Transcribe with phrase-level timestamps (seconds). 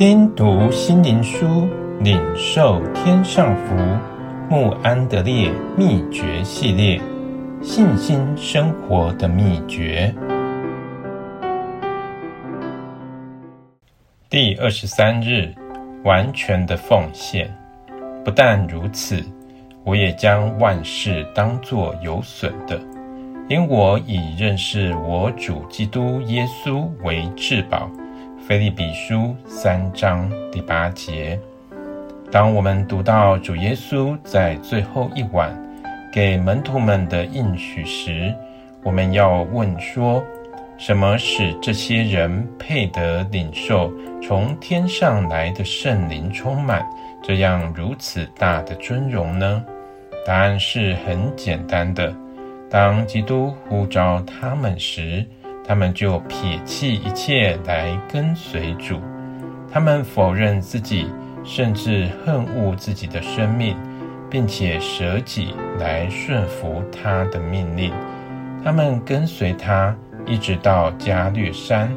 [0.00, 1.68] 听读心灵书，
[2.00, 3.76] 领受天上福。
[4.48, 6.98] 穆安德烈秘诀系列：
[7.60, 10.10] 信心生活的秘诀。
[14.30, 15.52] 第二十三日，
[16.02, 17.54] 完全的奉献。
[18.24, 19.22] 不但如此，
[19.84, 22.80] 我也将万事当作有损的，
[23.50, 27.90] 因我以认识我主基督耶稣为至宝。
[28.50, 31.38] 腓立比书三章第八节。
[32.32, 35.56] 当我们读到主耶稣在最后一晚
[36.12, 38.34] 给门徒们的应许时，
[38.82, 40.20] 我们要问说：
[40.76, 43.88] 什么使这些人配得领受
[44.20, 46.84] 从天上来的圣灵充满，
[47.22, 49.64] 这样如此大的尊荣呢？
[50.26, 52.12] 答案是很简单的：
[52.68, 55.24] 当基督呼召他们时。
[55.70, 59.00] 他们就撇弃一切来跟随主，
[59.72, 61.06] 他们否认自己，
[61.44, 63.76] 甚至恨恶自己的生命，
[64.28, 67.92] 并且舍己来顺服他的命令。
[68.64, 71.88] 他们跟随他，一直到加略山，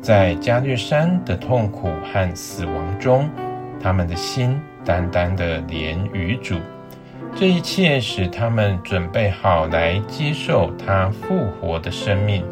[0.00, 3.28] 在加略山的痛苦和死亡中，
[3.82, 6.54] 他们的心单单的连于主。
[7.34, 12.44] 这一切使他们准备好来接受他复活的生命。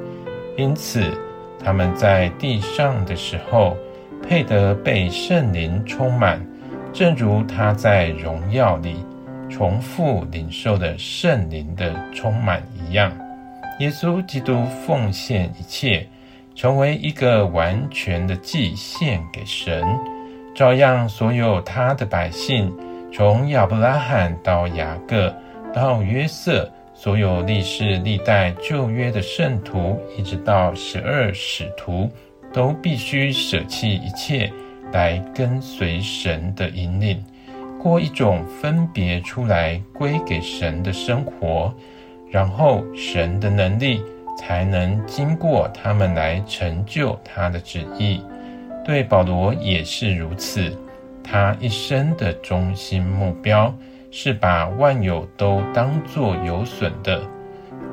[0.57, 1.11] 因此，
[1.63, 3.77] 他们在地上的时候，
[4.23, 6.41] 配得被圣灵充满，
[6.93, 9.05] 正如他在荣耀里
[9.51, 13.13] 重复领受的圣灵的充满一样。
[13.81, 16.07] 耶稣基督奉献一切，
[16.55, 19.83] 成为一个完全的祭献给神，
[20.55, 22.73] 照样所有他的百姓，
[23.13, 25.35] 从亚伯拉罕到雅各
[25.73, 26.71] 到约瑟。
[26.95, 32.09] 所有历世历代旧约的圣徒，一直到十二使徒，
[32.53, 34.51] 都必须舍弃一切
[34.93, 37.23] 来跟随神的引领，
[37.83, 41.75] 过一种分别出来归给神的生活，
[42.31, 44.01] 然后神的能力
[44.39, 48.23] 才能经过他们来成就他的旨意。
[48.85, 50.73] 对保罗也是如此，
[51.25, 53.75] 他一生的中心目标。
[54.17, 57.21] 是把万有都当作有损的，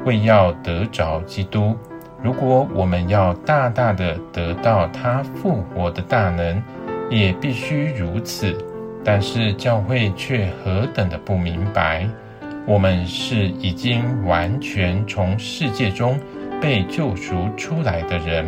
[0.05, 1.75] 为要得着基督。
[2.21, 6.61] 如果我们要大大的得到他复活的大能，
[7.09, 8.55] 也必须如此。
[9.03, 12.07] 但是教会却何等的不明白，
[12.67, 16.19] 我们是已经完全从世界中
[16.61, 18.45] 被救赎出来的人，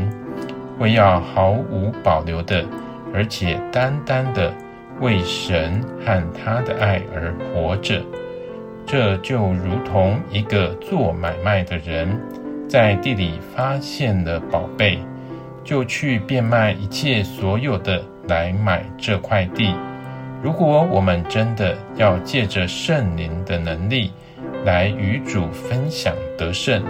[0.77, 2.63] 为要毫无保留的，
[3.11, 4.53] 而且单单的。
[5.01, 8.01] 为神和他的爱而活着，
[8.85, 12.19] 这就如同一个做买卖的人，
[12.69, 14.99] 在地里发现了宝贝，
[15.63, 19.75] 就去变卖一切所有的来买这块地。
[20.41, 24.11] 如果我们真的要借着圣灵的能力
[24.65, 26.83] 来与主分享得胜，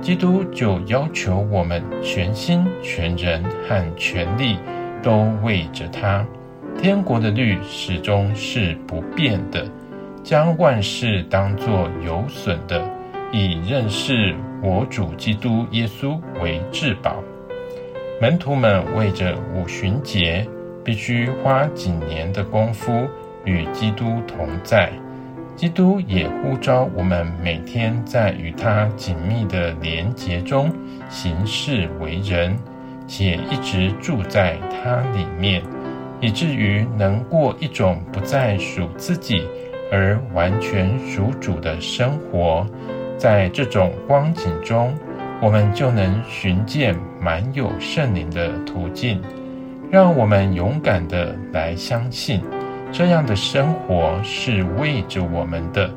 [0.00, 4.56] 基督就要求我们全心全人和全力
[5.02, 6.24] 都为着他。
[6.78, 9.66] 天国的律始终是不变的，
[10.22, 12.88] 将万事当作有损的，
[13.32, 17.16] 以认识我主基督耶稣为至宝。
[18.20, 20.46] 门徒们为着五旬节，
[20.84, 23.08] 必须花几年的功夫
[23.44, 24.92] 与基督同在。
[25.56, 30.70] 基督也呼召我们每天在与他紧密的连结中
[31.08, 32.56] 行事为人，
[33.08, 35.62] 且一直住在他里面。
[36.20, 39.46] 以至于能过一种不再属自己，
[39.92, 42.66] 而完全属主的生活，
[43.18, 44.94] 在这种光景中，
[45.40, 49.20] 我们就能寻见满有圣灵的途径。
[49.90, 52.40] 让我们勇敢的来相信，
[52.90, 55.90] 这样的生活是为着我们的。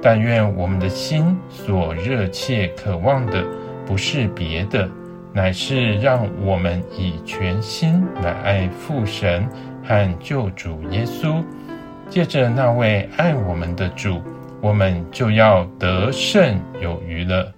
[0.00, 3.44] 但愿我们的心所热切渴望的，
[3.86, 4.88] 不是别的。
[5.34, 9.48] 乃是让我们以全心来爱父神
[9.82, 11.42] 和救主耶稣，
[12.10, 14.20] 借着那位爱我们的主，
[14.60, 17.52] 我们就要得胜有余了。